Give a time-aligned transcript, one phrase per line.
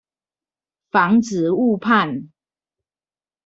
[0.89, 2.31] 防止誤判